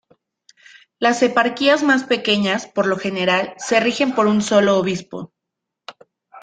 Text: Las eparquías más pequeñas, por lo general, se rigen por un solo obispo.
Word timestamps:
Las 0.97 1.21
eparquías 1.21 1.83
más 1.83 2.05
pequeñas, 2.05 2.65
por 2.65 2.87
lo 2.87 2.97
general, 2.97 3.53
se 3.59 3.79
rigen 3.79 4.15
por 4.15 4.25
un 4.25 4.41
solo 4.41 4.79
obispo. 4.79 5.31